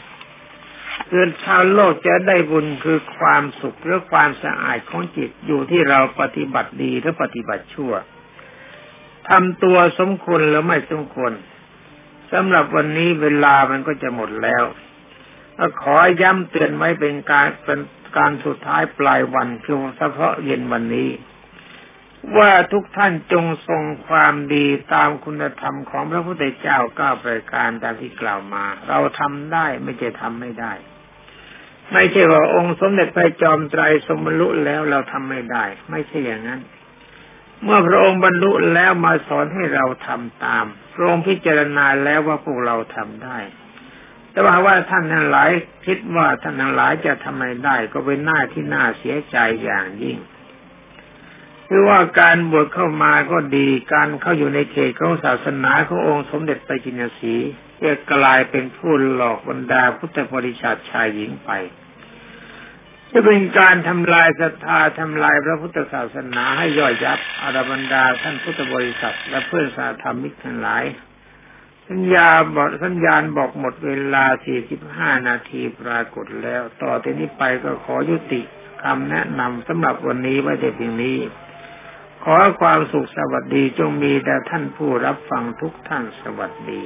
[1.10, 7.94] คือชาวโลกจะได้บุญคือความสุขหรือความสะอาดของจิตอยู่ที่เราปฏิบัติดีหรือปฏิบัติชั่ว
[9.30, 11.32] ทำตัวสมควรหรือไม่สมควร
[12.32, 14.64] สำหรับวันนี้เวลามันก็จะหมดแล้ว
[15.82, 17.80] ขอย้ำเตือนไว้เป็นการเป็น
[18.18, 21.10] การสุดท้ายปลายวันคือเฉพาะเย็นวันนี้
[22.38, 30.74] ว่าทุกท่านจงทรงความดีตามคุณธรรมของพระพุทธเจ้าก้าประการตามที่กล่าวมา เราทำได้ไม่ใช่ทำไม่ได้
[31.94, 36.62] ไม่ใช่ว่าองค์สมเด็จพระจอมไตรสมบรรลุแล้วเราทำไม่ได้ ไม่ใช่อย่างนั้น
[37.64, 43.38] เมื่อพระองค์บรรลุแล้วมาสอนให้เราทำตามพระองค์พิจารณาแล้วว่าพวกเราทำได้
[44.32, 45.50] แต่ว่าว่าท่านทั้งหลาย
[45.86, 50.18] คิดว่าท่านทั้งหลายจะทำไมได้ ก็เป็นหน้าที่น่าเสียใจอย่างยิ่ง
[51.72, 57.36] คือว่าการบวชเข้ามาก็ดีการเข้าอยู่ในเขตของศาสนาขององค์สมเด็จไปจินสี
[57.84, 61.52] จะกลายเป็นผู้หลอกบรรดาพุทธบริษัทชายหญิงไป
[63.12, 70.84] จะเป็นการทำลายศรัทธาทำลายพระพุทธศาสนาให้ย่อยยับอารบรรดาท่านพุทธบริษัท และเพื่อนสาธรรมิกทั้งหลาย
[71.90, 74.26] สัญญาบอกสัญญาณบอกหมดเวลา
[74.76, 78.42] 45 นาทีปรากฏแล้ว ต่อจากนี้ไปก็ขอยุติ
[78.84, 81.18] คำแนะนำสำหรับวันนี้ไว้แต่เพียงนี้
[82.24, 86.82] ขอความสุขสวัสดีจงมีแด่ท่านผู้รับฟังทุกท่านสวัสดี